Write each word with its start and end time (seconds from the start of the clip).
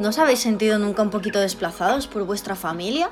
¿No 0.00 0.08
os 0.08 0.18
habéis 0.18 0.40
sentido 0.40 0.78
nunca 0.78 1.02
un 1.02 1.10
poquito 1.10 1.40
desplazados 1.40 2.06
por 2.06 2.24
vuestra 2.24 2.56
familia? 2.56 3.10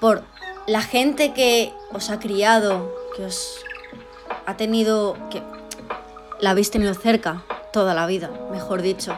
Por 0.00 0.24
la 0.66 0.82
gente 0.82 1.32
que 1.32 1.72
os 1.92 2.10
ha 2.10 2.18
criado, 2.18 2.92
que 3.16 3.24
os 3.24 3.64
ha 4.46 4.56
tenido, 4.56 5.16
que 5.30 5.42
la 6.40 6.50
habéis 6.50 6.72
tenido 6.72 6.94
cerca 6.94 7.44
toda 7.72 7.94
la 7.94 8.06
vida, 8.06 8.30
mejor 8.50 8.82
dicho. 8.82 9.16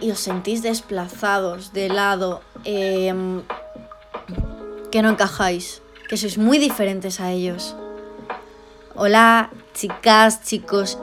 Y 0.00 0.10
os 0.10 0.18
sentís 0.18 0.62
desplazados 0.62 1.72
de 1.72 1.88
lado, 1.88 2.42
em, 2.64 3.42
que 4.90 5.00
no 5.00 5.10
encajáis, 5.10 5.80
que 6.08 6.16
sois 6.16 6.38
muy 6.38 6.58
diferentes 6.58 7.20
a 7.20 7.30
ellos. 7.30 7.76
Hola, 8.94 9.50
chicas, 9.74 10.42
chicos 10.42 10.98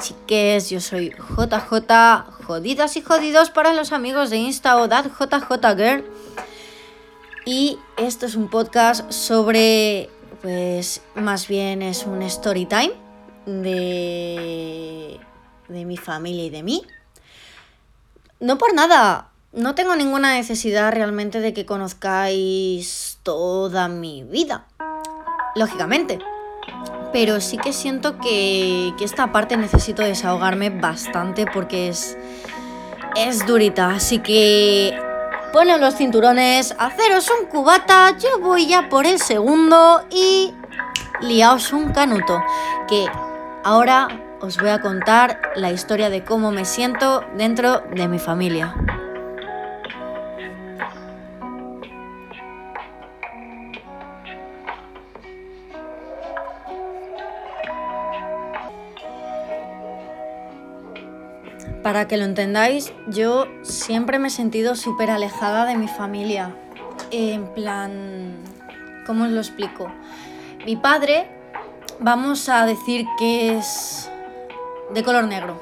chiques, 0.00 0.70
yo 0.70 0.80
soy 0.80 1.10
JJ, 1.10 2.24
jodidas 2.46 2.96
y 2.96 3.02
jodidos 3.02 3.50
para 3.50 3.74
los 3.74 3.92
amigos 3.92 4.30
de 4.30 4.38
Insta 4.38 4.76
o 4.78 4.88
JJ 4.88 6.04
Y 7.44 7.78
esto 7.96 8.26
es 8.26 8.34
un 8.34 8.48
podcast 8.48 9.10
sobre, 9.12 10.08
pues 10.42 11.02
más 11.14 11.48
bien 11.48 11.82
es 11.82 12.06
un 12.06 12.22
story 12.22 12.66
time 12.66 12.92
de, 13.46 15.20
de 15.68 15.84
mi 15.84 15.96
familia 15.96 16.44
y 16.44 16.50
de 16.50 16.62
mí. 16.62 16.82
No 18.40 18.56
por 18.56 18.74
nada, 18.74 19.28
no 19.52 19.74
tengo 19.74 19.96
ninguna 19.96 20.34
necesidad 20.34 20.92
realmente 20.92 21.40
de 21.40 21.52
que 21.52 21.66
conozcáis 21.66 23.18
toda 23.22 23.88
mi 23.88 24.24
vida. 24.24 24.66
Lógicamente. 25.56 26.18
Pero 27.12 27.40
sí 27.40 27.58
que 27.58 27.72
siento 27.72 28.18
que, 28.18 28.92
que 28.98 29.04
esta 29.04 29.32
parte 29.32 29.56
necesito 29.56 30.02
desahogarme 30.02 30.70
bastante 30.70 31.46
porque 31.46 31.88
es, 31.88 32.16
es 33.16 33.46
durita. 33.46 33.90
Así 33.90 34.18
que 34.18 34.96
ponen 35.52 35.80
los 35.80 35.96
cinturones, 35.96 36.74
haceros 36.78 37.30
un 37.30 37.46
cubata, 37.46 38.16
yo 38.18 38.38
voy 38.40 38.66
ya 38.66 38.88
por 38.88 39.06
el 39.06 39.18
segundo 39.18 40.04
y 40.10 40.54
liaos 41.20 41.72
un 41.72 41.92
canuto. 41.92 42.42
Que 42.88 43.06
ahora 43.64 44.08
os 44.40 44.56
voy 44.56 44.70
a 44.70 44.80
contar 44.80 45.40
la 45.56 45.70
historia 45.70 46.10
de 46.10 46.24
cómo 46.24 46.50
me 46.50 46.64
siento 46.64 47.24
dentro 47.36 47.82
de 47.94 48.08
mi 48.08 48.18
familia. 48.18 48.74
Para 61.82 62.06
que 62.06 62.18
lo 62.18 62.24
entendáis, 62.24 62.92
yo 63.08 63.46
siempre 63.62 64.18
me 64.18 64.28
he 64.28 64.30
sentido 64.30 64.74
súper 64.76 65.10
alejada 65.10 65.64
de 65.64 65.76
mi 65.76 65.88
familia. 65.88 66.54
En 67.10 67.46
plan, 67.54 68.34
¿cómo 69.06 69.24
os 69.24 69.30
lo 69.30 69.40
explico? 69.40 69.90
Mi 70.66 70.76
padre, 70.76 71.26
vamos 71.98 72.48
a 72.50 72.66
decir 72.66 73.06
que 73.18 73.56
es 73.56 74.10
de 74.92 75.02
color 75.02 75.24
negro. 75.24 75.58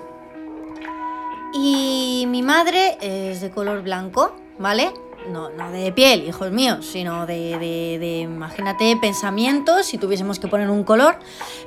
Y 1.54 2.26
mi 2.28 2.42
madre 2.42 2.98
es 3.00 3.40
de 3.40 3.50
color 3.50 3.82
blanco, 3.82 4.34
¿vale? 4.58 4.92
No, 5.30 5.50
no 5.50 5.70
de 5.70 5.92
piel, 5.92 6.26
hijos 6.26 6.50
míos, 6.50 6.86
sino 6.86 7.26
de, 7.26 7.58
de, 7.58 8.20
imagínate, 8.20 8.96
pensamientos, 9.00 9.86
si 9.86 9.98
tuviésemos 9.98 10.38
que 10.38 10.48
poner 10.48 10.70
un 10.70 10.84
color, 10.84 11.18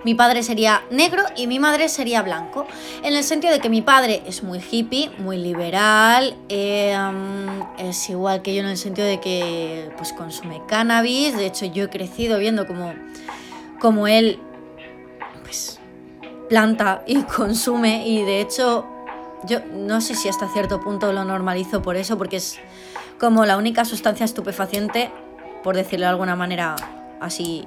mi 0.03 0.15
padre 0.15 0.43
sería 0.43 0.83
negro 0.89 1.23
y 1.35 1.47
mi 1.47 1.59
madre 1.59 1.89
sería 1.89 2.21
blanco. 2.21 2.65
En 3.03 3.15
el 3.15 3.23
sentido 3.23 3.53
de 3.53 3.59
que 3.59 3.69
mi 3.69 3.81
padre 3.81 4.23
es 4.25 4.43
muy 4.43 4.59
hippie, 4.59 5.11
muy 5.17 5.37
liberal, 5.37 6.35
em, 6.49 7.61
es 7.77 8.09
igual 8.09 8.41
que 8.41 8.55
yo 8.55 8.61
en 8.61 8.69
el 8.69 8.77
sentido 8.77 9.07
de 9.07 9.19
que 9.19 9.89
pues 9.97 10.13
consume 10.13 10.61
cannabis, 10.67 11.37
de 11.37 11.45
hecho 11.45 11.65
yo 11.65 11.85
he 11.85 11.89
crecido 11.89 12.39
viendo 12.39 12.65
como, 12.65 12.93
como 13.79 14.07
él 14.07 14.39
pues 15.43 15.79
planta 16.49 17.03
y 17.05 17.21
consume 17.37 18.07
y 18.07 18.23
de 18.23 18.41
hecho 18.41 18.85
yo 19.43 19.59
no 19.73 20.01
sé 20.01 20.15
si 20.15 20.29
hasta 20.29 20.47
cierto 20.47 20.79
punto 20.79 21.11
lo 21.13 21.25
normalizo 21.25 21.81
por 21.81 21.95
eso, 21.95 22.17
porque 22.17 22.37
es 22.37 22.59
como 23.21 23.45
la 23.45 23.55
única 23.55 23.85
sustancia 23.85 24.25
estupefaciente, 24.25 25.11
por 25.63 25.75
decirlo 25.75 26.07
de 26.07 26.09
alguna 26.09 26.35
manera 26.35 26.75
así 27.19 27.63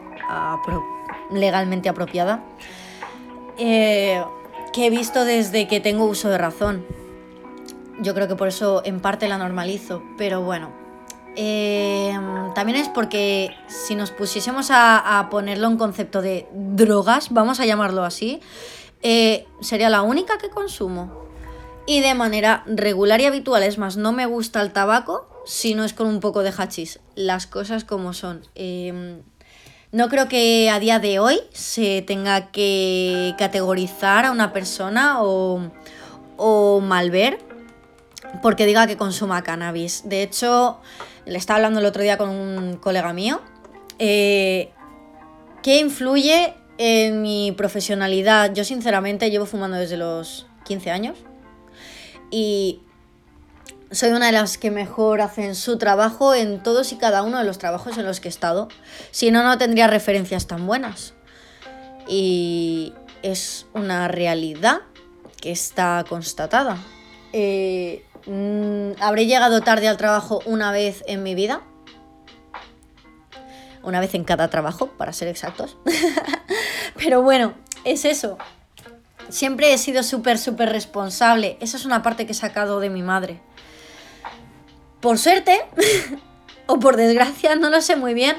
legalmente 1.31 1.89
apropiada, 1.89 2.43
eh, 3.57 4.21
que 4.73 4.87
he 4.87 4.91
visto 4.91 5.25
desde 5.25 5.69
que 5.69 5.79
tengo 5.79 6.07
uso 6.07 6.29
de 6.29 6.39
razón. 6.39 6.85
Yo 8.01 8.15
creo 8.15 8.27
que 8.27 8.35
por 8.35 8.49
eso 8.49 8.83
en 8.85 8.99
parte 8.99 9.29
la 9.29 9.39
normalizo, 9.39 10.03
pero 10.19 10.43
bueno. 10.43 10.73
Eh, 11.37 12.19
también 12.57 12.77
es 12.77 12.89
porque 12.89 13.55
si 13.69 13.95
nos 13.95 14.11
pusiésemos 14.11 14.73
a, 14.73 15.29
ponerlo 15.31 15.69
en 15.69 15.77
concepto 15.77 16.21
de 16.21 16.49
drogas, 16.53 17.33
vamos 17.33 17.61
a 17.61 17.65
llamarlo 17.65 18.03
así, 18.03 18.41
eh, 19.03 19.47
sería 19.61 19.89
la 19.89 20.03
única 20.03 20.37
que 20.37 20.51
consumo. 20.51 21.29
Y 21.87 22.01
de 22.01 22.15
manera 22.15 22.65
regular 22.67 23.21
y 23.21 23.27
habitual, 23.27 23.63
es 23.63 23.79
más, 23.79 23.97
no 23.97 24.13
me 24.13 24.27
gusta 24.27 24.63
el 24.63 24.73
tabaco, 24.73 25.29
si 25.45 25.75
no 25.75 25.85
es 25.85 25.93
con 25.93 26.07
un 26.07 26.21
poco 26.21 26.43
de 26.43 26.53
hachís. 26.57 27.01
Las 27.15 27.47
cosas 27.47 27.85
como 27.85 28.15
son. 28.15 28.43
Em, 28.55 29.21
no 29.93 30.09
creo 30.09 30.29
que 30.29 30.71
a 30.71 30.81
día 30.81 30.99
de 30.99 31.19
hoy 31.19 31.41
se 31.53 32.03
tenga 32.03 32.51
que 32.51 33.35
categorizar 33.39 34.25
a 34.25 34.31
una 34.31 34.53
persona 34.53 35.23
o, 35.23 35.71
o 36.37 36.81
malver 36.81 37.39
porque 38.43 38.67
diga 38.67 38.87
que 38.87 38.97
consuma 38.97 39.43
cannabis. 39.43 40.09
De 40.09 40.23
hecho, 40.23 40.81
le 41.27 41.39
estaba 41.39 41.57
hablando 41.57 41.81
el 41.81 41.87
otro 41.87 42.03
día 42.03 42.19
con 42.19 42.31
un 42.31 42.77
colega 42.77 43.13
mío. 43.13 43.41
Eh, 43.99 44.71
¿Qué 45.63 45.79
influye 45.79 46.55
en 46.79 47.23
mi 47.23 47.53
profesionalidad? 47.53 48.53
Yo 48.53 48.65
sinceramente 48.65 49.31
llevo 49.31 49.47
fumando 49.47 49.77
desde 49.77 49.97
los 49.97 50.47
15 50.65 50.91
años. 50.91 51.19
Y 52.37 52.81
soy 53.93 54.11
una 54.11 54.27
de 54.27 54.33
las 54.33 54.59
que 54.59 54.73
mejor 54.73 55.21
hacen 55.21 55.55
su 55.55 55.79
trabajo 55.79 56.35
en 56.35 56.61
todos 56.65 56.91
y 56.91 56.97
cada 56.97 57.23
uno 57.23 57.39
de 57.39 57.45
los 57.45 57.59
trabajos 57.59 57.97
en 57.97 58.05
los 58.05 58.19
que 58.19 58.27
he 58.27 58.29
estado. 58.29 58.67
Si 59.13 59.31
no, 59.31 59.45
no 59.45 59.57
tendría 59.57 59.87
referencias 59.87 60.49
tan 60.49 60.67
buenas. 60.67 61.15
Y 62.09 62.93
es 63.23 63.67
una 63.73 64.09
realidad 64.09 64.81
que 65.41 65.53
está 65.53 66.05
constatada. 66.09 66.79
Eh, 67.33 68.05
mm, 68.27 69.01
habré 69.01 69.27
llegado 69.27 69.61
tarde 69.61 69.87
al 69.87 69.97
trabajo 69.97 70.43
una 70.45 70.73
vez 70.73 71.05
en 71.07 71.23
mi 71.23 71.37
vida. 71.37 71.63
Una 73.85 74.01
vez 74.01 74.13
en 74.17 74.25
cada 74.25 74.51
trabajo, 74.51 74.89
para 74.89 75.13
ser 75.13 75.29
exactos. 75.29 75.77
Pero 76.97 77.23
bueno, 77.23 77.55
es 77.85 78.05
eso. 78.05 78.39
Siempre 79.29 79.73
he 79.73 79.79
sido 79.79 80.03
súper, 80.03 80.39
súper 80.39 80.71
responsable. 80.71 81.57
Esa 81.61 81.77
es 81.77 81.85
una 81.85 82.03
parte 82.03 82.27
que 82.27 82.33
he 82.33 82.37
sacado 82.37 82.81
de 82.81 82.91
mi 82.91 83.03
madre 83.03 83.41
por 85.05 85.19
suerte, 85.19 85.61
o 86.67 86.79
por 86.79 86.97
desgracia, 86.97 87.57
no 87.57 87.69
lo 87.69 87.83
sé 87.83 87.95
muy 87.95 88.15
bien, 88.15 88.37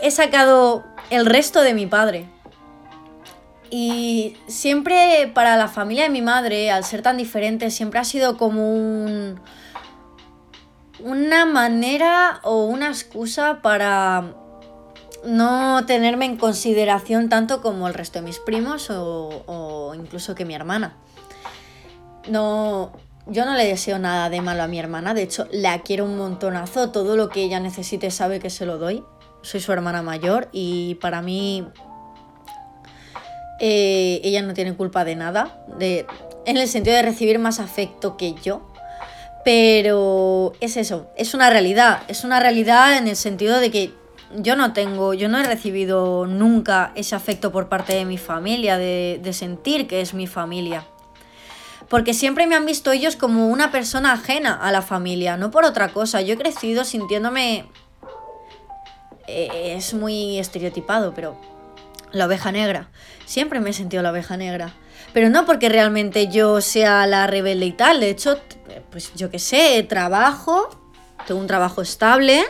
he 0.00 0.10
sacado 0.10 0.84
el 1.10 1.26
resto 1.26 1.60
de 1.60 1.74
mi 1.74 1.84
padre. 1.84 2.30
Y 3.68 4.38
siempre 4.46 5.30
para 5.34 5.58
la 5.58 5.68
familia 5.68 6.04
de 6.04 6.08
mi 6.08 6.22
madre, 6.22 6.70
al 6.70 6.84
ser 6.84 7.02
tan 7.02 7.18
diferente, 7.18 7.70
siempre 7.70 8.00
ha 8.00 8.04
sido 8.04 8.38
como 8.38 8.72
un, 8.72 9.38
una 11.00 11.44
manera 11.44 12.40
o 12.42 12.64
una 12.64 12.88
excusa 12.88 13.60
para 13.60 14.34
no 15.24 15.84
tenerme 15.86 16.24
en 16.24 16.36
consideración 16.36 17.28
tanto 17.28 17.62
como 17.62 17.88
el 17.88 17.94
resto 17.94 18.18
de 18.18 18.24
mis 18.24 18.38
primos 18.38 18.88
o, 18.90 19.92
incluso 19.94 20.34
que 20.34 20.44
mi 20.44 20.54
hermana. 20.54 20.96
No, 22.28 22.92
yo 23.26 23.44
no 23.44 23.54
le 23.54 23.66
deseo 23.66 23.98
nada 23.98 24.30
de 24.30 24.40
malo 24.40 24.62
a 24.62 24.68
mi 24.68 24.78
hermana, 24.78 25.14
de 25.14 25.22
hecho 25.22 25.46
la 25.50 25.82
quiero 25.82 26.04
un 26.04 26.16
montonazo, 26.16 26.90
todo 26.90 27.16
lo 27.16 27.28
que 27.28 27.42
ella 27.42 27.60
necesite 27.60 28.10
sabe 28.10 28.40
que 28.40 28.50
se 28.50 28.66
lo 28.66 28.78
doy. 28.78 29.04
Soy 29.42 29.60
su 29.60 29.72
hermana 29.72 30.02
mayor 30.02 30.48
y 30.52 30.96
para 30.96 31.20
mí 31.20 31.66
eh, 33.58 34.20
ella 34.22 34.42
no 34.42 34.54
tiene 34.54 34.74
culpa 34.76 35.04
de 35.04 35.16
nada, 35.16 35.64
de, 35.78 36.06
en 36.46 36.56
el 36.56 36.68
sentido 36.68 36.96
de 36.96 37.02
recibir 37.02 37.38
más 37.38 37.58
afecto 37.58 38.16
que 38.16 38.34
yo. 38.34 38.68
Pero 39.44 40.52
es 40.60 40.76
eso, 40.76 41.08
es 41.16 41.34
una 41.34 41.50
realidad, 41.50 42.02
es 42.06 42.22
una 42.22 42.38
realidad 42.38 42.96
en 42.96 43.08
el 43.08 43.16
sentido 43.16 43.58
de 43.58 43.72
que 43.72 44.01
yo 44.36 44.56
no 44.56 44.72
tengo, 44.72 45.14
yo 45.14 45.28
no 45.28 45.38
he 45.38 45.44
recibido 45.44 46.26
nunca 46.26 46.92
ese 46.94 47.14
afecto 47.14 47.52
por 47.52 47.68
parte 47.68 47.94
de 47.94 48.04
mi 48.04 48.18
familia, 48.18 48.78
de, 48.78 49.20
de 49.22 49.32
sentir 49.32 49.86
que 49.86 50.00
es 50.00 50.14
mi 50.14 50.26
familia 50.26 50.84
porque 51.92 52.14
siempre 52.14 52.46
me 52.46 52.54
han 52.54 52.64
visto 52.64 52.90
ellos 52.90 53.16
como 53.16 53.48
una 53.48 53.70
persona 53.70 54.14
ajena 54.14 54.54
a 54.54 54.72
la 54.72 54.80
familia, 54.80 55.36
no 55.36 55.50
por 55.50 55.66
otra 55.66 55.90
cosa. 55.90 56.22
Yo 56.22 56.32
he 56.32 56.38
crecido 56.38 56.84
sintiéndome... 56.84 57.66
Eh, 59.26 59.74
es 59.76 59.92
muy 59.92 60.38
estereotipado, 60.38 61.12
pero 61.12 61.36
la 62.10 62.24
oveja 62.24 62.50
negra. 62.50 62.88
Siempre 63.26 63.60
me 63.60 63.68
he 63.68 63.72
sentido 63.74 64.02
la 64.02 64.10
oveja 64.10 64.38
negra. 64.38 64.72
Pero 65.12 65.28
no 65.28 65.44
porque 65.44 65.68
realmente 65.68 66.28
yo 66.28 66.62
sea 66.62 67.06
la 67.06 67.26
rebelde 67.26 67.66
y 67.66 67.72
tal. 67.72 68.00
De 68.00 68.08
hecho, 68.08 68.40
pues 68.90 69.12
yo 69.14 69.30
qué 69.30 69.38
sé, 69.38 69.82
trabajo, 69.82 70.70
tengo 71.26 71.42
un 71.42 71.46
trabajo 71.46 71.82
estable, 71.82 72.42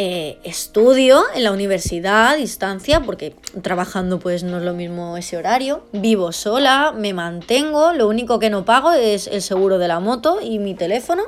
eh, 0.00 0.38
estudio 0.44 1.24
en 1.34 1.42
la 1.42 1.50
universidad 1.50 2.28
a 2.28 2.36
distancia, 2.36 3.00
porque 3.00 3.34
trabajando 3.62 4.20
pues 4.20 4.44
no 4.44 4.58
es 4.58 4.62
lo 4.62 4.72
mismo 4.72 5.16
ese 5.16 5.36
horario, 5.36 5.82
vivo 5.92 6.30
sola, 6.30 6.94
me 6.96 7.12
mantengo, 7.12 7.92
lo 7.92 8.06
único 8.06 8.38
que 8.38 8.48
no 8.48 8.64
pago 8.64 8.92
es 8.92 9.26
el 9.26 9.42
seguro 9.42 9.76
de 9.78 9.88
la 9.88 9.98
moto 9.98 10.38
y 10.40 10.60
mi 10.60 10.74
teléfono, 10.74 11.24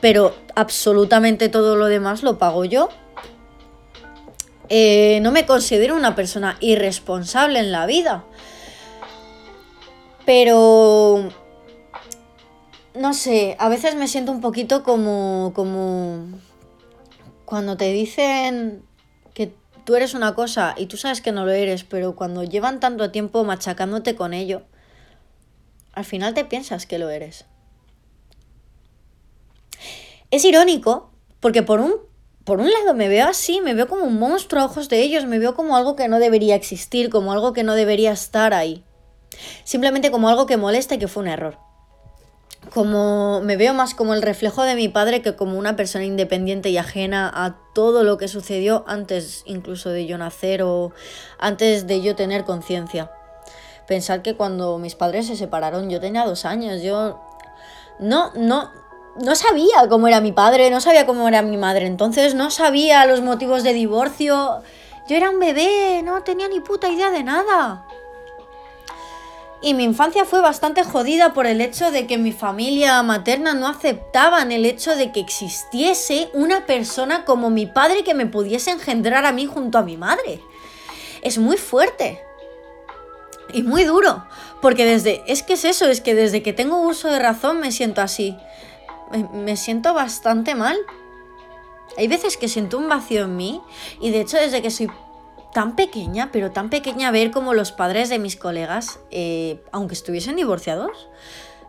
pero 0.00 0.36
absolutamente 0.54 1.48
todo 1.48 1.74
lo 1.74 1.86
demás 1.86 2.22
lo 2.22 2.38
pago 2.38 2.64
yo. 2.64 2.90
Eh, 4.68 5.18
no 5.22 5.32
me 5.32 5.44
considero 5.44 5.96
una 5.96 6.14
persona 6.14 6.56
irresponsable 6.60 7.58
en 7.58 7.72
la 7.72 7.86
vida. 7.86 8.24
Pero 10.24 11.28
no 12.94 13.14
sé, 13.14 13.56
a 13.58 13.68
veces 13.68 13.96
me 13.96 14.06
siento 14.06 14.30
un 14.30 14.40
poquito 14.40 14.84
como 14.84 15.50
como 15.56 16.28
cuando 17.44 17.76
te 17.76 17.92
dicen 17.92 18.82
que 19.34 19.54
tú 19.84 19.96
eres 19.96 20.14
una 20.14 20.34
cosa 20.34 20.74
y 20.76 20.86
tú 20.86 20.96
sabes 20.96 21.20
que 21.20 21.32
no 21.32 21.44
lo 21.44 21.52
eres, 21.52 21.84
pero 21.84 22.16
cuando 22.16 22.42
llevan 22.42 22.80
tanto 22.80 23.10
tiempo 23.10 23.44
machacándote 23.44 24.14
con 24.14 24.32
ello, 24.34 24.62
al 25.92 26.04
final 26.04 26.34
te 26.34 26.44
piensas 26.44 26.86
que 26.86 26.98
lo 26.98 27.10
eres. 27.10 27.46
Es 30.30 30.44
irónico 30.44 31.10
porque 31.40 31.62
por 31.62 31.80
un 31.80 31.94
por 32.44 32.60
un 32.60 32.70
lado 32.70 32.92
me 32.92 33.08
veo 33.08 33.26
así, 33.26 33.62
me 33.62 33.72
veo 33.72 33.88
como 33.88 34.04
un 34.04 34.18
monstruo 34.18 34.60
a 34.60 34.66
ojos 34.66 34.90
de 34.90 35.00
ellos, 35.00 35.24
me 35.24 35.38
veo 35.38 35.54
como 35.54 35.76
algo 35.76 35.96
que 35.96 36.08
no 36.08 36.18
debería 36.18 36.54
existir, 36.54 37.08
como 37.08 37.32
algo 37.32 37.54
que 37.54 37.62
no 37.62 37.74
debería 37.74 38.12
estar 38.12 38.52
ahí. 38.52 38.84
Simplemente 39.64 40.10
como 40.10 40.28
algo 40.28 40.44
que 40.44 40.58
molesta 40.58 40.94
y 40.94 40.98
que 40.98 41.08
fue 41.08 41.22
un 41.22 41.30
error. 41.30 41.58
Como 42.74 43.40
me 43.40 43.56
veo 43.56 43.72
más 43.72 43.94
como 43.94 44.14
el 44.14 44.22
reflejo 44.22 44.64
de 44.64 44.74
mi 44.74 44.88
padre 44.88 45.22
que 45.22 45.36
como 45.36 45.56
una 45.58 45.76
persona 45.76 46.04
independiente 46.04 46.70
y 46.70 46.76
ajena 46.76 47.30
a 47.32 47.54
todo 47.72 48.02
lo 48.02 48.18
que 48.18 48.26
sucedió 48.26 48.84
antes 48.88 49.44
incluso 49.46 49.90
de 49.90 50.06
yo 50.06 50.18
nacer 50.18 50.62
o 50.62 50.92
antes 51.38 51.86
de 51.86 52.02
yo 52.02 52.16
tener 52.16 52.42
conciencia. 52.42 53.12
Pensar 53.86 54.22
que 54.22 54.34
cuando 54.34 54.78
mis 54.78 54.96
padres 54.96 55.28
se 55.28 55.36
separaron 55.36 55.88
yo 55.88 56.00
tenía 56.00 56.26
dos 56.26 56.44
años, 56.44 56.82
yo 56.82 57.20
no, 58.00 58.32
no, 58.34 58.72
no 59.22 59.34
sabía 59.36 59.88
cómo 59.88 60.08
era 60.08 60.20
mi 60.20 60.32
padre, 60.32 60.68
no 60.70 60.80
sabía 60.80 61.06
cómo 61.06 61.28
era 61.28 61.42
mi 61.42 61.56
madre, 61.56 61.86
entonces 61.86 62.34
no 62.34 62.50
sabía 62.50 63.06
los 63.06 63.20
motivos 63.20 63.62
de 63.62 63.72
divorcio. 63.72 64.62
Yo 65.06 65.16
era 65.16 65.30
un 65.30 65.38
bebé, 65.38 66.02
no 66.02 66.22
tenía 66.22 66.48
ni 66.48 66.60
puta 66.60 66.88
idea 66.88 67.10
de 67.10 67.22
nada. 67.22 67.86
Y 69.64 69.72
mi 69.72 69.84
infancia 69.84 70.26
fue 70.26 70.42
bastante 70.42 70.84
jodida 70.84 71.32
por 71.32 71.46
el 71.46 71.62
hecho 71.62 71.90
de 71.90 72.06
que 72.06 72.18
mi 72.18 72.32
familia 72.32 73.02
materna 73.02 73.54
no 73.54 73.66
aceptaban 73.66 74.52
el 74.52 74.66
hecho 74.66 74.94
de 74.94 75.10
que 75.10 75.20
existiese 75.20 76.28
una 76.34 76.66
persona 76.66 77.24
como 77.24 77.48
mi 77.48 77.64
padre 77.64 78.04
que 78.04 78.12
me 78.12 78.26
pudiese 78.26 78.72
engendrar 78.72 79.24
a 79.24 79.32
mí 79.32 79.46
junto 79.46 79.78
a 79.78 79.82
mi 79.82 79.96
madre. 79.96 80.42
Es 81.22 81.38
muy 81.38 81.56
fuerte. 81.56 82.22
Y 83.54 83.62
muy 83.62 83.84
duro. 83.84 84.26
Porque 84.60 84.84
desde... 84.84 85.22
Es 85.28 85.42
que 85.42 85.54
es 85.54 85.64
eso, 85.64 85.86
es 85.86 86.02
que 86.02 86.14
desde 86.14 86.42
que 86.42 86.52
tengo 86.52 86.82
uso 86.82 87.08
de 87.08 87.18
razón 87.18 87.58
me 87.58 87.72
siento 87.72 88.02
así. 88.02 88.36
Me, 89.10 89.26
me 89.32 89.56
siento 89.56 89.94
bastante 89.94 90.54
mal. 90.54 90.76
Hay 91.96 92.06
veces 92.06 92.36
que 92.36 92.48
siento 92.48 92.76
un 92.76 92.90
vacío 92.90 93.24
en 93.24 93.36
mí 93.38 93.62
y 93.98 94.10
de 94.10 94.20
hecho 94.20 94.36
desde 94.36 94.60
que 94.60 94.70
soy 94.70 94.90
tan 95.54 95.76
pequeña, 95.76 96.28
pero 96.32 96.50
tan 96.50 96.68
pequeña 96.68 97.10
ver 97.10 97.30
como 97.30 97.54
los 97.54 97.72
padres 97.72 98.10
de 98.10 98.18
mis 98.18 98.36
colegas, 98.36 98.98
eh, 99.10 99.62
aunque 99.72 99.94
estuviesen 99.94 100.36
divorciados, 100.36 101.08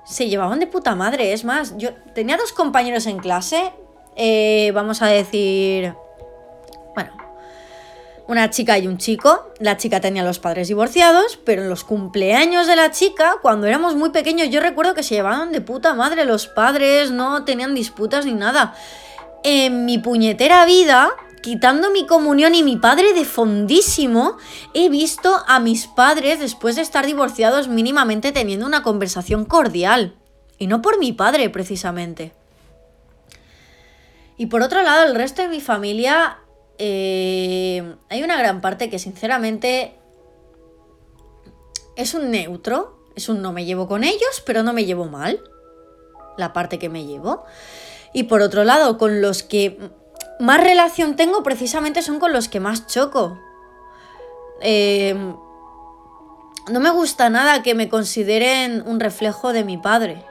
se 0.04 0.28
llevaban 0.28 0.60
de 0.60 0.68
puta 0.68 0.96
madre. 0.96 1.32
Es 1.32 1.46
más, 1.46 1.78
yo 1.78 1.94
tenía 2.14 2.36
dos 2.36 2.52
compañeros 2.52 3.06
en 3.06 3.20
clase, 3.20 3.72
eh, 4.18 4.72
vamos 4.74 5.02
a 5.02 5.08
decir, 5.08 5.94
bueno, 6.96 7.12
una 8.28 8.50
chica 8.50 8.78
y 8.80 8.88
un 8.88 8.98
chico. 8.98 9.54
La 9.60 9.78
chica 9.78 10.02
tenía 10.02 10.24
los 10.24 10.40
padres 10.40 10.68
divorciados, 10.68 11.38
pero 11.46 11.62
en 11.62 11.70
los 11.70 11.84
cumpleaños 11.84 12.68
de 12.68 12.76
la 12.76 12.92
chica, 12.92 13.36
cuando 13.42 13.68
éramos 13.68 13.96
muy 13.96 14.10
pequeños, 14.10 14.50
yo 14.50 14.62
recuerdo 14.62 14.96
que 14.96 15.04
se 15.04 15.16
llevaban 15.16 15.52
de 15.52 15.62
puta 15.62 15.94
madre 15.94 16.26
los 16.26 16.48
padres, 16.48 17.12
no 17.12 17.46
tenían 17.46 17.76
disputas 17.76 18.26
ni 18.26 18.34
nada. 18.34 18.74
En 19.44 19.86
mi 19.86 20.00
puñetera 20.00 20.66
vida, 20.66 21.12
quitando 21.46 21.92
mi 21.92 22.08
comunión 22.08 22.56
y 22.56 22.64
mi 22.64 22.76
padre 22.76 23.14
de 23.14 23.24
fondísimo, 23.24 24.38
he 24.74 24.90
visto 24.90 25.44
a 25.46 25.60
mis 25.60 25.86
padres, 25.86 26.40
después 26.40 26.76
de 26.76 26.82
estar 26.82 27.06
divorciados, 27.06 27.68
mínimamente 27.68 28.32
teniendo 28.32 28.66
una 28.66 28.82
conversación 28.82 29.46
cordial. 29.46 30.16
Y 30.58 30.66
no 30.66 30.82
por 30.82 30.98
mi 30.98 31.14
padre, 31.14 31.52
precisamente. 31.52 32.34
Y 34.38 34.48
por 34.48 34.64
otro 34.64 34.82
lado, 34.82 35.06
el 35.06 35.14
resto 35.14 35.44
de 35.44 35.48
mi 35.48 35.62
familia, 35.62 36.40
eh, 36.80 37.94
hay 38.10 38.24
una 38.24 38.38
gran 38.38 38.60
parte 38.60 38.90
que 38.90 38.98
sinceramente 38.98 39.94
es 41.96 42.16
un 42.16 42.32
neutro, 42.32 42.98
es 43.16 43.30
un 43.30 43.44
no 43.44 43.54
me 43.54 43.66
llevo 43.66 43.88
con 43.88 44.04
ellos, 44.04 44.42
pero 44.48 44.64
no 44.64 44.74
me 44.74 44.86
llevo 44.86 45.06
mal. 45.06 45.40
La 46.40 46.54
parte 46.54 46.80
que 46.80 46.90
me 46.90 47.06
llevo. 47.06 47.46
Y 48.14 48.24
por 48.24 48.42
otro 48.42 48.64
lado, 48.64 48.98
con 48.98 49.22
los 49.22 49.44
que 49.44 49.92
más 50.40 50.62
relación 50.62 51.16
tengo 51.16 51.44
precisamente 51.44 52.02
son 52.02 52.20
con 52.20 52.34
los 52.34 52.50
que 52.50 52.60
más 52.60 52.88
choco. 52.88 53.40
Em, 54.62 55.36
no 56.72 56.80
me 56.80 56.90
gusta 56.90 57.30
nada 57.30 57.62
que 57.64 57.76
me 57.76 57.90
consideren 57.90 58.84
un 58.86 59.00
reflejo 59.00 59.54
de 59.54 59.64
mi 59.64 59.78
padre. 59.78 60.26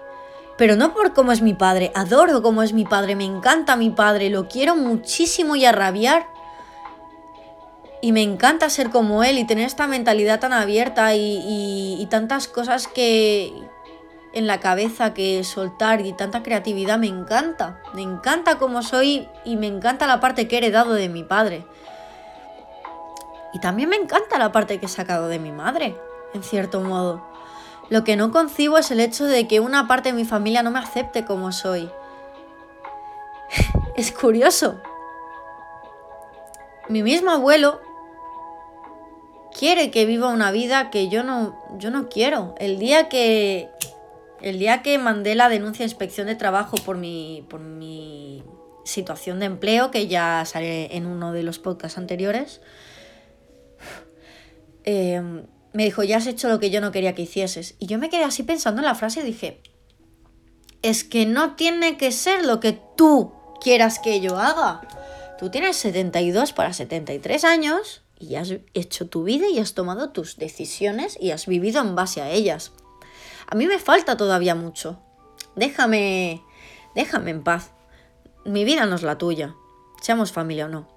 Pero 0.57 0.77
no 0.77 0.95
por 0.95 1.15
cómo 1.15 1.33
es 1.33 1.43
mi 1.43 1.55
padre, 1.55 1.91
adoro 1.95 2.41
cómo 2.43 2.63
es 2.63 2.73
mi 2.73 2.85
padre, 2.85 3.17
me 3.17 3.25
encanta 3.25 3.75
mi 3.75 3.91
padre, 3.91 4.31
lo 4.31 4.47
quiero 4.47 4.77
muchísimo 4.77 5.57
y 5.57 5.65
a 5.65 5.73
rabiar. 5.73 6.29
Y 8.01 8.13
me 8.13 8.23
encanta 8.23 8.71
ser 8.71 8.91
como 8.91 9.25
él 9.25 9.39
y 9.39 9.47
tener 9.47 9.67
esta 9.67 9.87
mentalidad 9.87 10.39
tan 10.39 10.53
abierta 10.53 11.15
y, 11.15 11.97
y 11.99 12.07
tantas 12.07 12.47
cosas 12.47 12.87
que, 12.87 13.53
en 14.35 14.47
la 14.47 14.61
cabeza 14.61 15.15
que 15.15 15.43
soltar 15.45 16.05
y 16.05 16.13
tanta 16.13 16.43
creatividad 16.43 16.99
me 16.99 17.07
encanta. 17.07 17.81
Me 17.95 18.03
encanta 18.03 18.59
como 18.59 18.83
soy 18.83 19.29
y 19.45 19.57
me 19.57 19.69
encanta 19.69 20.07
la 20.07 20.21
parte 20.21 20.49
que 20.49 20.57
he 20.57 20.59
heredado 20.59 20.93
de 20.93 21.09
mi 21.09 21.23
padre. 21.23 21.65
Y 23.53 23.61
también 23.61 23.89
me 23.89 23.97
encanta 23.97 24.39
la 24.39 24.51
parte 24.51 24.81
que 24.81 24.87
he 24.87 24.89
sacado 24.89 25.29
de 25.29 25.39
mi 25.39 25.53
madre, 25.53 25.97
en 26.35 26.43
cierto 26.43 26.81
modo. 26.81 27.25
Lo 27.89 28.03
que 28.03 28.17
no 28.17 28.33
concibo 28.33 28.79
es 28.79 28.91
el 28.91 29.01
hecho 29.01 29.25
de 29.27 29.47
que 29.47 29.61
una 29.61 29.87
parte 29.87 30.11
de 30.11 30.17
mi 30.17 30.25
familia 30.25 30.63
no 30.63 30.73
me 30.73 30.81
acepte 30.81 31.25
como 31.25 31.53
soy. 31.53 31.89
es 33.97 34.11
curioso. 34.11 34.81
Mi 36.89 37.03
mismo 37.03 37.31
abuelo 37.31 37.81
quiere 39.57 39.91
que 39.91 40.05
viva 40.05 40.29
una 40.29 40.51
vida 40.51 40.91
que 40.91 41.09
yo 41.09 41.23
no, 41.23 41.57
yo 41.79 41.91
no 41.91 42.09
quiero. 42.09 42.55
El 42.59 42.79
día 42.79 43.09
que, 43.09 43.71
el 44.45 44.59
día 44.59 44.83
que 44.83 44.99
mandé 44.99 45.35
la 45.35 45.49
denuncia 45.49 45.85
a 45.85 45.89
inspección 45.89 46.27
de 46.27 46.35
trabajo 46.35 46.77
por 46.77 46.99
mi, 46.99 47.47
por 47.49 47.61
mi 47.61 48.45
situación 48.85 49.41
de 49.41 49.47
empleo, 49.47 49.91
que 49.91 50.07
ya 50.07 50.45
sale 50.45 50.95
en 50.95 51.07
uno 51.07 51.33
de 51.33 51.43
los 51.43 51.59
podcasts 51.59 51.97
anteriores, 51.97 52.61
em, 54.85 55.47
me 55.73 55.85
dijo, 55.85 56.03
ya 56.03 56.19
has 56.19 56.27
hecho 56.27 56.51
lo 56.51 56.61
que 56.61 56.69
yo 56.69 56.83
no 56.83 56.93
quería 56.93 57.15
que 57.15 57.23
hicieses. 57.23 57.75
Y 57.79 57.87
yo 57.87 57.99
me 57.99 58.11
quedé 58.11 58.23
así 58.23 58.43
pensando 58.43 58.83
en 58.83 58.85
la 58.85 58.95
frase 58.95 59.21
y 59.21 59.25
dije, 59.25 59.63
es 60.83 61.05
que 61.05 61.25
no 61.25 61.57
tiene 61.57 61.97
que 61.97 62.13
ser 62.13 62.45
lo 62.45 62.61
que 62.61 62.79
tú 62.99 63.33
quieras 63.63 63.99
que 63.99 64.21
yo 64.21 64.39
haga. 64.39 64.83
Tú 65.39 65.49
tienes 65.49 65.77
72 65.77 66.53
para 66.53 66.75
73 66.75 67.45
años 67.45 68.03
y 68.19 68.35
has 68.35 68.53
hecho 68.75 69.09
tu 69.09 69.25
vida 69.25 69.49
y 69.49 69.59
has 69.59 69.73
tomado 69.73 70.11
tus 70.11 70.37
decisiones 70.37 71.17
y 71.19 71.31
has 71.31 71.47
vivido 71.47 71.81
en 71.81 71.95
base 71.95 72.21
a 72.21 72.31
ellas. 72.31 72.73
A 73.47 73.55
mí 73.55 73.67
me 73.67 73.79
falta 73.79 74.17
todavía 74.17 74.55
mucho. 74.55 75.01
Déjame, 75.57 76.43
déjame 76.95 77.31
en 77.31 77.43
paz. 77.43 77.71
Mi 78.45 78.65
vida 78.65 78.87
no 78.87 78.97
es 78.97 79.03
la 79.03 79.19
tuya, 79.19 79.55
seamos 80.03 80.33
familia 80.33 80.67
o 80.67 80.69
no. 80.69 80.89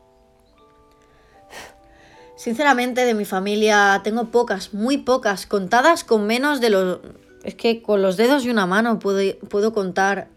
Sinceramente, 2.36 3.06
de 3.06 3.13
mi 3.13 3.25
familia 3.25 4.01
tengo 4.04 4.25
pocas, 4.25 4.74
muy 4.74 4.98
pocas, 4.98 5.46
contadas 5.46 6.04
con 6.04 6.27
menos 6.27 6.62
de 6.62 6.70
los... 6.70 7.00
Es 7.44 7.56
que 7.56 7.82
con 7.82 8.01
los 8.01 8.18
dedos 8.18 8.46
y 8.46 8.50
una 8.50 8.66
mano 8.66 9.00
puedo, 9.00 9.38
puedo 9.48 9.74
contar 9.74 10.27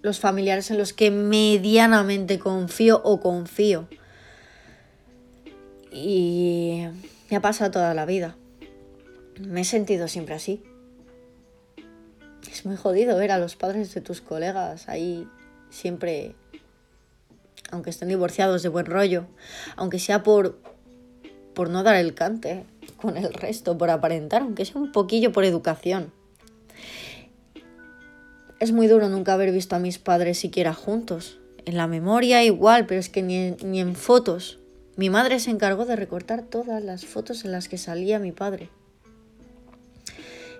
los 0.00 0.20
familiares 0.20 0.70
en 0.70 0.78
los 0.78 0.92
que 0.92 1.10
medianamente 1.10 2.38
confío 2.38 3.00
o 3.04 3.20
confío. 3.20 3.88
Y 5.90 6.84
me 7.30 7.36
ha 7.36 7.40
pasado 7.40 7.70
toda 7.70 7.94
la 7.94 8.06
vida. 8.06 8.36
Me 9.40 9.62
he 9.62 9.64
sentido 9.64 10.08
siempre 10.08 10.34
así. 10.34 10.62
Es 12.50 12.66
muy 12.66 12.76
jodido 12.76 13.16
ver 13.16 13.30
a 13.30 13.38
los 13.38 13.56
padres 13.56 13.94
de 13.94 14.00
tus 14.00 14.20
colegas 14.20 14.88
ahí 14.88 15.28
siempre, 15.70 16.34
aunque 17.70 17.90
estén 17.90 18.08
divorciados 18.08 18.62
de 18.62 18.68
buen 18.68 18.86
rollo, 18.86 19.26
aunque 19.76 19.98
sea 19.98 20.22
por, 20.22 20.58
por 21.54 21.70
no 21.70 21.82
dar 21.82 21.96
el 21.96 22.14
cante, 22.14 22.64
con 22.96 23.16
el 23.16 23.32
resto 23.32 23.78
por 23.78 23.90
aparentar, 23.90 24.42
aunque 24.42 24.64
sea 24.64 24.80
un 24.80 24.92
poquillo 24.92 25.32
por 25.32 25.44
educación. 25.44 26.12
Es 28.60 28.70
muy 28.70 28.86
duro 28.86 29.08
nunca 29.08 29.32
haber 29.32 29.50
visto 29.50 29.74
a 29.74 29.80
mis 29.80 29.98
padres 29.98 30.38
siquiera 30.38 30.72
juntos. 30.72 31.40
En 31.64 31.76
la 31.76 31.86
memoria 31.86 32.44
igual, 32.44 32.86
pero 32.86 33.00
es 33.00 33.08
que 33.08 33.22
ni 33.22 33.52
ni 33.64 33.80
en 33.80 33.96
fotos. 33.96 34.60
Mi 34.96 35.10
madre 35.10 35.40
se 35.40 35.50
encargó 35.50 35.84
de 35.84 35.96
recortar 35.96 36.42
todas 36.42 36.82
las 36.82 37.06
fotos 37.06 37.44
en 37.44 37.52
las 37.52 37.68
que 37.68 37.78
salía 37.78 38.18
mi 38.18 38.30
padre. 38.30 38.68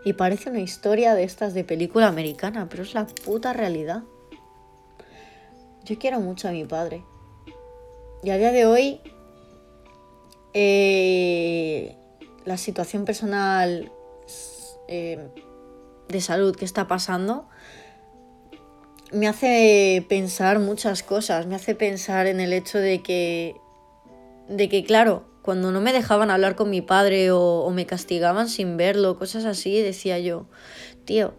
Y 0.05 0.15
parece 0.15 0.51
una 0.51 0.61
historia 0.61 1.15
de 1.15 1.25
estas 1.25 1.55
de 1.55 1.65
película 1.65 2.09
americana, 2.09 2.69
pero 2.69 2.83
es 2.83 2.95
la 2.95 3.07
puta 3.07 3.53
realidad. 3.53 4.03
Yo 5.85 5.99
quiero 5.99 6.21
mucho 6.21 6.49
a 6.49 6.53
mi 6.53 6.65
padre. 6.65 7.05
Y 8.23 8.31
a 8.31 8.39
día 8.39 8.53
de 8.53 8.67
hoy, 8.67 9.01
eh, 10.55 11.97
la 12.45 12.57
situación 12.57 13.05
personal 13.05 13.91
eh, 14.89 15.29
de 16.09 16.21
salud 16.21 16.55
que 16.55 16.65
está 16.65 16.87
pasando 16.87 17.49
me 19.13 19.29
hace 19.29 20.05
pensar 20.09 20.59
muchas 20.59 21.03
cosas. 21.03 21.47
Me 21.47 21.55
hace 21.55 21.75
pensar 21.75 22.27
en 22.27 22.41
el 22.41 22.53
hecho 22.53 22.79
de 22.79 23.03
que, 23.03 23.57
de 24.49 24.69
que 24.69 24.85
claro, 24.85 25.25
cuando 25.43 25.73
no 25.73 25.81
me 25.81 25.93
dejaban 25.93 26.31
hablar 26.31 26.55
con 26.55 26.71
mi 26.71 26.81
padre 26.81 27.33
o, 27.33 27.69
me 27.71 27.85
castigaban 27.85 28.49
sin 28.49 28.77
verlo, 28.77 29.19
cosas 29.19 29.45
así, 29.45 29.81
decía 29.83 30.19
yo, 30.21 30.47
tío, 31.05 31.35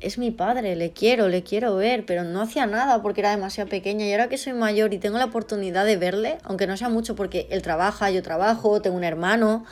es 0.00 0.16
mi 0.16 0.30
padre, 0.30 0.74
le 0.76 0.92
quiero, 0.92 1.28
le 1.28 1.42
quiero 1.42 1.76
ver, 1.76 2.06
pero 2.06 2.24
no 2.24 2.40
hacía 2.40 2.66
nada 2.66 3.02
porque 3.02 3.20
era 3.20 3.30
demasiado 3.30 3.68
pequeña 3.68 4.06
y 4.06 4.12
ahora 4.12 4.30
que 4.30 4.38
soy 4.38 4.54
mayor 4.54 4.94
y 4.94 4.98
tengo 4.98 5.18
la 5.18 5.26
oportunidad 5.26 5.84
de 5.84 5.98
verle, 5.98 6.38
aunque 6.44 6.66
no 6.66 6.78
sea 6.78 6.88
mucho 6.88 7.14
porque 7.14 7.46
él 7.50 7.60
trabaja, 7.60 8.10
yo 8.10 8.22
trabajo, 8.22 8.80
tengo 8.80 8.96
un 8.96 9.04
hermano 9.04 9.66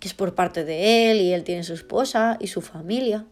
que 0.00 0.08
es 0.08 0.14
por 0.14 0.34
parte 0.34 0.64
de 0.64 1.10
él 1.10 1.20
y 1.20 1.34
él 1.34 1.44
tiene 1.44 1.62
su 1.62 1.74
esposa 1.74 2.38
y 2.40 2.46
su 2.46 2.62
familia. 2.62 3.26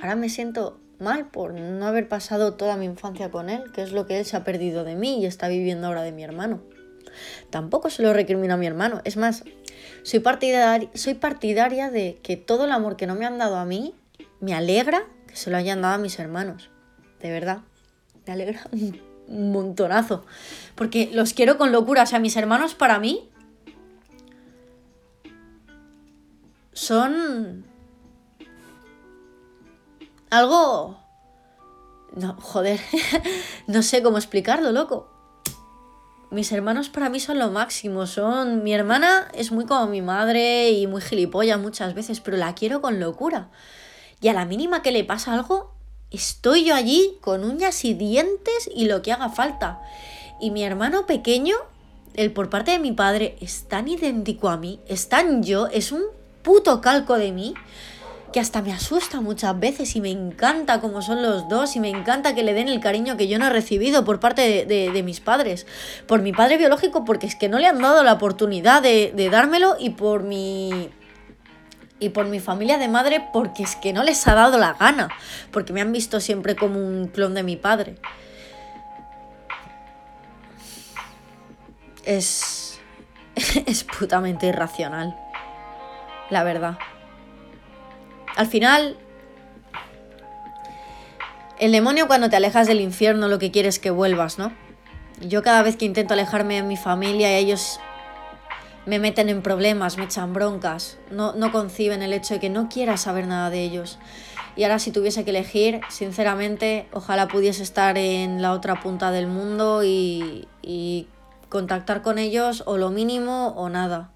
Ahora 0.00 0.16
me 0.16 0.30
siento 0.30 0.80
mal 0.98 1.28
por 1.28 1.52
no 1.52 1.86
haber 1.86 2.08
pasado 2.08 2.54
toda 2.54 2.76
mi 2.76 2.86
infancia 2.86 3.30
con 3.30 3.50
él, 3.50 3.64
que 3.72 3.82
es 3.82 3.92
lo 3.92 4.06
que 4.06 4.18
él 4.18 4.24
se 4.24 4.36
ha 4.36 4.44
perdido 4.44 4.84
de 4.84 4.96
mí 4.96 5.20
y 5.20 5.26
está 5.26 5.48
viviendo 5.48 5.86
ahora 5.86 6.02
de 6.02 6.12
mi 6.12 6.24
hermano. 6.24 6.62
Tampoco 7.50 7.90
se 7.90 8.02
lo 8.02 8.12
recrimino 8.12 8.54
a 8.54 8.56
mi 8.56 8.66
hermano, 8.66 9.00
es 9.04 9.16
más, 9.16 9.44
soy 10.02 10.20
partidaria, 10.20 10.88
soy 10.94 11.14
partidaria 11.14 11.90
de 11.90 12.18
que 12.22 12.36
todo 12.36 12.64
el 12.64 12.72
amor 12.72 12.96
que 12.96 13.06
no 13.06 13.14
me 13.14 13.26
han 13.26 13.38
dado 13.38 13.56
a 13.56 13.64
mí 13.64 13.94
me 14.40 14.54
alegra 14.54 15.04
que 15.26 15.36
se 15.36 15.50
lo 15.50 15.56
hayan 15.56 15.82
dado 15.82 15.94
a 15.94 15.98
mis 15.98 16.18
hermanos. 16.18 16.70
De 17.20 17.30
verdad. 17.30 17.60
Me 18.26 18.32
alegra 18.32 18.62
un 18.72 19.52
montonazo. 19.52 20.24
Porque 20.74 21.10
los 21.12 21.32
quiero 21.34 21.58
con 21.58 21.72
locura. 21.72 22.02
O 22.02 22.06
sea, 22.06 22.18
mis 22.18 22.36
hermanos 22.36 22.74
para 22.74 22.98
mí 22.98 23.28
son 26.72 27.64
algo... 30.30 30.98
No, 32.14 32.34
joder. 32.40 32.80
no 33.66 33.82
sé 33.82 34.02
cómo 34.02 34.16
explicarlo, 34.16 34.72
loco. 34.72 35.17
Mis 36.30 36.52
hermanos 36.52 36.90
para 36.90 37.08
mí 37.08 37.20
son 37.20 37.38
lo 37.38 37.50
máximo. 37.50 38.06
Son. 38.06 38.62
Mi 38.62 38.74
hermana 38.74 39.28
es 39.32 39.50
muy 39.50 39.64
como 39.64 39.86
mi 39.86 40.02
madre 40.02 40.70
y 40.70 40.86
muy 40.86 41.00
gilipollas 41.00 41.58
muchas 41.58 41.94
veces, 41.94 42.20
pero 42.20 42.36
la 42.36 42.54
quiero 42.54 42.82
con 42.82 43.00
locura. 43.00 43.48
Y 44.20 44.28
a 44.28 44.34
la 44.34 44.44
mínima 44.44 44.82
que 44.82 44.92
le 44.92 45.04
pasa 45.04 45.32
algo, 45.32 45.74
estoy 46.10 46.64
yo 46.64 46.74
allí 46.74 47.16
con 47.22 47.44
uñas 47.44 47.84
y 47.84 47.94
dientes 47.94 48.68
y 48.74 48.86
lo 48.86 49.00
que 49.00 49.12
haga 49.12 49.30
falta. 49.30 49.80
Y 50.38 50.50
mi 50.50 50.64
hermano 50.64 51.06
pequeño, 51.06 51.56
el 52.14 52.32
por 52.32 52.50
parte 52.50 52.72
de 52.72 52.78
mi 52.78 52.92
padre, 52.92 53.36
es 53.40 53.66
tan 53.66 53.88
idéntico 53.88 54.50
a 54.50 54.58
mí, 54.58 54.80
es 54.86 55.08
tan 55.08 55.42
yo, 55.42 55.66
es 55.68 55.92
un 55.92 56.02
puto 56.42 56.80
calco 56.82 57.16
de 57.16 57.32
mí, 57.32 57.54
que 58.32 58.40
hasta 58.40 58.62
me 58.62 58.72
asusta 58.72 59.20
muchas 59.20 59.58
veces 59.58 59.96
y 59.96 60.00
me 60.00 60.10
encanta 60.10 60.80
cómo 60.80 61.02
son 61.02 61.22
los 61.22 61.48
dos 61.48 61.76
y 61.76 61.80
me 61.80 61.88
encanta 61.88 62.34
que 62.34 62.42
le 62.42 62.52
den 62.52 62.68
el 62.68 62.80
cariño 62.80 63.16
que 63.16 63.28
yo 63.28 63.38
no 63.38 63.46
he 63.46 63.50
recibido 63.50 64.04
por 64.04 64.20
parte 64.20 64.66
de, 64.66 64.90
de, 64.90 65.02
mis 65.02 65.20
padres. 65.20 65.66
Por 66.06 66.22
mi 66.22 66.32
padre 66.32 66.58
biológico, 66.58 67.04
porque 67.04 67.26
es 67.26 67.34
que 67.34 67.48
no 67.48 67.58
le 67.58 67.66
han 67.66 67.80
dado 67.80 68.02
la 68.02 68.12
oportunidad 68.12 68.82
de, 68.82 69.12
de 69.14 69.30
dármelo 69.30 69.76
y 69.78 69.90
por 69.90 70.22
mi 70.22 70.90
y 72.00 72.10
por 72.10 72.26
mi 72.26 72.38
familia 72.38 72.78
de 72.78 72.86
madre 72.86 73.28
porque 73.32 73.64
es 73.64 73.74
que 73.74 73.92
no 73.92 74.04
les 74.04 74.28
ha 74.28 74.34
dado 74.34 74.56
la 74.56 74.74
gana, 74.74 75.08
porque 75.50 75.72
me 75.72 75.80
han 75.80 75.90
visto 75.90 76.20
siempre 76.20 76.54
como 76.54 76.78
un 76.78 77.08
clon 77.08 77.34
de 77.34 77.42
mi 77.42 77.56
padre. 77.56 77.96
Es 82.04 82.68
es 83.66 83.84
putamente 83.84 84.46
irracional. 84.46 85.16
La 86.30 86.44
verdad. 86.44 86.78
Al 88.38 88.46
final 88.46 88.96
el 91.58 91.72
demonio 91.72 92.06
cuando 92.06 92.30
te 92.30 92.36
alejas 92.36 92.68
del 92.68 92.80
infierno 92.80 93.26
lo 93.26 93.40
que 93.40 93.50
quiere 93.50 93.68
es 93.68 93.80
que 93.80 93.90
vuelvas, 93.90 94.38
¿no? 94.38 94.52
Yo 95.20 95.42
cada 95.42 95.60
vez 95.64 95.76
que 95.76 95.86
intento 95.86 96.14
alejarme 96.14 96.54
de 96.54 96.62
mi 96.62 96.76
familia, 96.76 97.36
ellos 97.36 97.80
me 98.86 99.00
meten 99.00 99.28
en 99.28 99.42
problemas, 99.42 99.98
me 99.98 100.04
echan 100.04 100.34
broncas, 100.34 100.98
no, 101.10 101.32
no 101.32 101.50
conciben 101.50 102.00
el 102.00 102.12
hecho 102.12 102.34
de 102.34 102.40
que 102.40 102.48
no 102.48 102.68
quiera 102.68 102.96
saber 102.96 103.26
nada 103.26 103.50
de 103.50 103.64
ellos. 103.64 103.98
Y 104.54 104.62
ahora 104.62 104.78
si 104.78 104.92
tuviese 104.92 105.24
que 105.24 105.30
elegir, 105.30 105.80
sinceramente, 105.88 106.86
ojalá 106.92 107.26
pudiese 107.26 107.64
estar 107.64 107.98
en 107.98 108.40
la 108.40 108.52
otra 108.52 108.80
punta 108.80 109.10
del 109.10 109.26
mundo 109.26 109.82
y, 109.82 110.46
y 110.62 111.08
contactar 111.48 112.02
con 112.02 112.18
ellos 112.18 112.62
o 112.66 112.76
lo 112.76 112.90
mínimo 112.90 113.48
o 113.56 113.68
nada, 113.68 114.12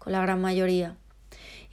con 0.00 0.12
la 0.12 0.20
gran 0.20 0.40
mayoría. 0.40 0.96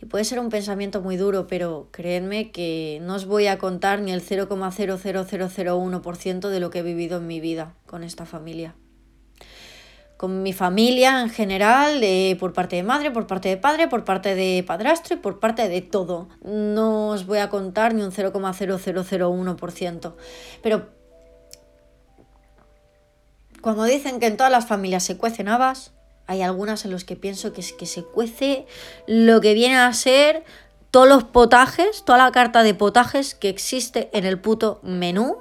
Y 0.02 0.06
puede 0.06 0.24
ser 0.24 0.40
un 0.40 0.48
pensamiento 0.50 1.02
muy 1.02 1.18
duro, 1.18 1.48
pero 1.48 1.90
creedme 1.92 2.52
que 2.52 3.00
no 3.04 3.16
os 3.16 3.26
voy 3.26 3.48
a 3.48 3.58
contar 3.58 4.02
ni 4.02 4.12
el 4.12 4.24
0,00001% 4.24 6.50
de 6.50 6.60
lo 6.60 6.70
que 6.70 6.80
he 6.80 6.84
vivido 6.84 7.18
en 7.18 7.28
mi 7.28 7.40
vida 7.40 7.74
con 7.86 8.04
esta 8.04 8.26
familia 8.26 8.76
con 10.20 10.44
mi 10.44 10.52
familia 10.52 11.22
en 11.22 11.30
general, 11.30 12.04
por 12.42 12.52
parte 12.52 12.76
de 12.76 12.84
madre, 12.84 13.10
por 13.10 13.26
parte 13.26 13.48
de 13.48 13.56
padre, 13.56 13.88
por 13.88 14.04
parte 14.04 14.36
de 14.36 14.66
padrastro 14.68 15.16
y 15.16 15.20
por 15.20 15.40
parte 15.40 15.70
de 15.70 15.82
todo. 15.82 16.28
No 16.44 17.12
os 17.12 17.26
voy 17.26 17.38
a 17.38 17.48
contar 17.48 17.94
ni 17.94 18.02
un 18.02 18.12
0,0001%. 18.12 20.14
Pero 20.62 20.90
cuando 23.62 23.86
dicen 23.86 24.20
que 24.20 24.28
en 24.28 24.36
todas 24.36 24.52
las 24.52 24.68
familias 24.68 25.04
se 25.04 25.16
cuecen 25.16 25.48
habas, 25.48 25.94
hay 26.30 26.44
algunas 26.44 26.86
en 26.86 26.92
las 26.92 27.06
que 27.06 27.16
pienso 27.16 27.54
que, 27.54 27.66
que 27.76 27.88
se 27.88 28.04
cuece 28.04 28.68
lo 29.08 29.42
que 29.42 29.56
viene 29.56 29.78
a 29.78 29.92
ser 29.94 30.44
todos 30.92 31.08
los 31.08 31.24
potajes, 31.24 32.04
toda 32.06 32.20
la 32.20 32.32
carta 32.32 32.62
de 32.62 32.76
potajes 32.76 33.34
que 33.34 33.50
existe 33.50 34.12
en 34.14 34.26
el 34.26 34.40
puto 34.40 34.80
menú. 34.84 35.38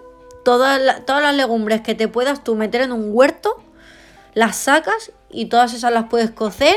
Todas, 0.47 1.05
todas 1.05 1.23
las 1.23 1.35
legumbres 1.35 1.83
que 1.83 1.95
te 1.95 2.09
puedas 2.09 2.43
tú 2.43 2.55
meter 2.55 2.81
en 2.81 2.93
un 2.93 3.11
huerto 3.13 3.63
las 4.33 4.57
sacas 4.57 5.13
y 5.29 5.47
todas 5.47 5.75
esas 5.75 5.93
las 5.93 6.09
puedes 6.09 6.31
cocer 6.31 6.77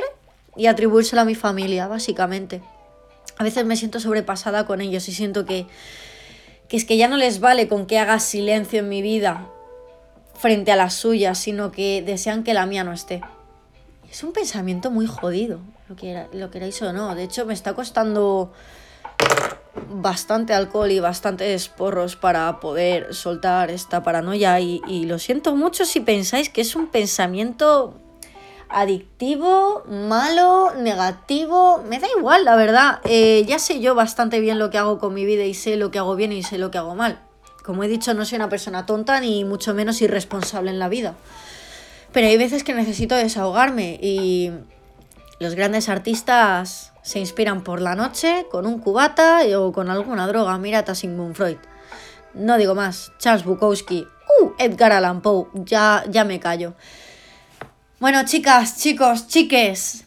y 0.58 0.65
atribuírselo 0.65 1.22
a 1.22 1.25
mi 1.25 1.36
familia, 1.36 1.88
básicamente. 1.88 2.62
A 3.38 3.46
veces 3.46 3.63
me 3.63 3.77
siento 3.77 4.01
sobrepasada 4.01 4.65
con 4.65 4.82
ellos 4.82 5.08
y 5.08 5.13
siento 5.13 5.46
que, 5.46 5.68
que 6.68 6.75
es 6.75 6.84
que 6.84 6.98
ya 6.98 7.08
no 7.08 7.15
les 7.15 7.39
vale 7.39 7.70
con 7.70 7.86
que 7.86 7.98
hagas 7.98 8.24
silencio 8.24 8.80
en 8.80 8.89
mi 8.89 9.01
vida 9.01 9.48
frente 10.36 10.74
a 10.74 10.75
las 10.75 10.96
suyas, 10.96 11.38
sino 11.38 11.72
que 11.72 12.03
desean 12.06 12.44
que 12.44 12.53
la 12.53 12.65
mía 12.65 12.84
no 12.84 12.91
esté. 12.91 13.22
Es 14.12 14.24
un 14.24 14.34
pensamiento 14.34 14.91
muy 14.91 15.08
jodido, 15.08 15.62
lo, 15.88 15.96
que 15.96 16.27
lo 16.34 16.51
queráis 16.51 16.82
o 16.82 16.91
no. 16.91 17.15
De 17.15 17.24
hecho, 17.24 17.46
me 17.46 17.53
está 17.53 17.74
costando 17.74 18.51
bastante 19.89 20.53
alcohol 20.53 20.91
y 20.91 21.00
bastantes 21.00 21.70
porros 21.70 22.18
para 22.18 22.60
poder 22.60 23.15
soltar 23.15 23.72
esta 23.72 24.03
paranoia 24.03 24.60
y, 24.60 24.82
y, 24.86 25.06
lo 25.06 25.18
siento 25.18 25.56
mucho 25.56 25.86
si 25.86 26.01
pensáis 26.01 26.50
que 26.50 26.60
es 26.60 26.75
un 26.75 26.88
pensamiento 26.88 27.94
adictivo, 28.68 29.84
malo, 29.88 30.74
negativo, 30.77 31.82
me 31.88 32.00
da 32.00 32.08
igual, 32.18 32.44
la 32.44 32.58
verdad. 32.58 33.00
Eh, 33.06 33.46
ya 33.48 33.60
sé 33.60 33.80
yo 33.80 33.96
bastante 33.96 34.41
bien 34.41 34.60
lo 34.60 34.70
que 34.70 34.77
hago 34.77 35.00
con 35.00 35.13
mi 35.13 35.25
vida 35.25 35.46
y 35.46 35.53
sé 35.53 35.77
lo 35.77 35.89
que 35.89 36.00
hago 36.00 36.18
bien 36.18 36.34
y 36.34 36.44
sé 36.44 36.58
lo 36.58 36.70
que 36.70 36.77
hago 36.77 36.96
mal. 36.96 37.22
Como 37.63 37.84
he 37.84 37.88
dicho, 37.88 38.13
no 38.13 38.25
soy 38.25 38.38
una 38.38 38.50
persona 38.50 38.86
tonta 38.86 39.22
ni 39.22 39.46
mucho 39.46 39.74
menos 39.74 40.01
irresponsable 40.01 40.72
en 40.72 40.80
la 40.80 40.89
vida. 40.89 41.15
Pero 42.12 42.27
hay 42.27 42.38
veces 42.38 42.63
que 42.63 42.74
necesito 42.74 43.15
desahogarme 43.15 43.98
y 44.01 44.51
los 45.39 45.56
grandes 45.56 45.89
artistas 45.89 46.91
se 47.03 47.20
inspiran 47.20 47.63
por 47.63 47.82
la 47.82 47.96
noche 47.96 48.46
con 48.51 48.65
un 48.65 48.80
cubata 48.80 49.41
o 49.58 49.72
con 49.72 49.89
alguna 49.89 50.27
droga. 50.27 50.58
Mira 50.58 50.80
a 50.80 50.96
Sigmund 50.96 51.36
Freud. 51.36 51.58
No 52.34 52.58
digo 52.58 52.75
más. 52.75 53.12
Charles 53.18 53.44
Bukowski. 53.46 54.06
Uh, 54.39 54.51
Edgar 54.58 54.91
Allan 54.91 55.22
Poe. 55.22 55.48
Ya, 55.53 56.03
ya 56.10 56.24
me 56.24 56.39
callo. 56.39 56.74
Bueno, 58.00 58.24
chicas, 58.25 58.77
chicos, 58.77 59.27
chiques. 59.27 60.06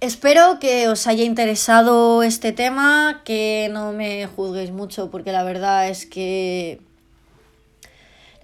Espero 0.00 0.58
que 0.60 0.88
os 0.88 1.06
haya 1.06 1.24
interesado 1.24 2.22
este 2.22 2.52
tema, 2.52 3.22
que 3.24 3.68
no 3.72 3.92
me 3.92 4.26
juzguéis 4.26 4.70
mucho, 4.70 5.10
porque 5.10 5.32
la 5.32 5.42
verdad 5.42 5.88
es 5.88 6.06
que 6.06 6.80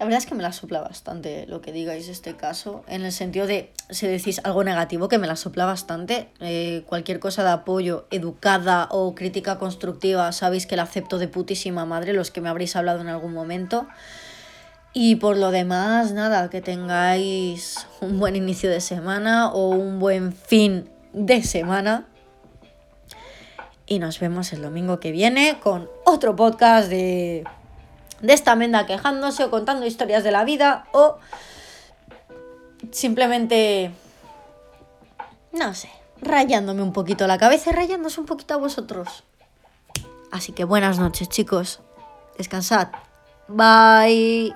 La 0.03 0.07
verdad 0.07 0.19
es 0.19 0.25
que 0.25 0.35
me 0.35 0.43
la 0.43 0.51
sopla 0.51 0.81
bastante 0.81 1.45
lo 1.47 1.61
que 1.61 1.71
digáis 1.71 2.09
este 2.09 2.35
caso, 2.35 2.83
en 2.89 3.05
el 3.05 3.13
sentido 3.13 3.47
de, 3.47 3.71
si 3.89 4.05
decís 4.05 4.41
algo 4.43 4.61
negativo, 4.65 5.07
que 5.07 5.17
me 5.17 5.27
la 5.27 5.37
sopla 5.37 5.63
bastante. 5.63 6.27
Eh, 6.41 6.83
cualquier 6.87 7.21
cosa 7.21 7.41
de 7.41 7.51
apoyo, 7.51 8.05
educada 8.11 8.89
o 8.91 9.15
crítica 9.15 9.57
constructiva, 9.57 10.29
sabéis 10.33 10.67
que 10.67 10.75
la 10.75 10.83
acepto 10.83 11.19
de 11.19 11.29
putísima 11.29 11.85
madre, 11.85 12.11
los 12.11 12.31
que 12.31 12.41
me 12.41 12.49
habréis 12.49 12.75
hablado 12.75 12.99
en 12.99 13.07
algún 13.07 13.33
momento. 13.33 13.87
Y 14.91 15.15
por 15.15 15.37
lo 15.37 15.51
demás, 15.51 16.11
nada, 16.11 16.49
que 16.49 16.59
tengáis 16.59 17.87
un 18.01 18.19
buen 18.19 18.35
inicio 18.35 18.69
de 18.69 18.81
semana 18.81 19.53
o 19.53 19.69
un 19.69 19.99
buen 19.99 20.33
fin 20.33 20.89
de 21.13 21.43
semana. 21.43 22.07
Y 23.85 23.99
nos 23.99 24.19
vemos 24.19 24.51
el 24.51 24.61
domingo 24.61 24.99
que 24.99 25.13
viene 25.13 25.59
con 25.63 25.89
otro 26.03 26.35
podcast 26.35 26.89
de 26.89 27.45
de 28.23 28.33
esta 28.33 28.55
menda 28.55 28.87
quejándose 28.87 29.43
o 29.43 29.51
contando 29.51 29.85
historias 29.85 30.23
de 30.23 30.31
la 30.31 30.45
vida 30.45 30.87
o 30.93 31.19
simplemente, 32.91 33.91
no 35.51 35.73
sé, 35.75 35.89
rayándome 36.21 36.81
un 36.81 36.93
poquito 36.93 37.27
la 37.27 37.37
cabeza 37.37 37.69
y 37.69 37.73
rayándose 37.73 38.19
un 38.19 38.25
poquito 38.25 38.55
a 38.55 38.57
vosotros. 38.57 39.23
Así 40.31 40.53
que 40.53 40.63
buenas 40.63 40.97
noches 40.97 41.29
chicos, 41.29 41.81
descansad, 42.37 42.87
bye. 43.49 44.55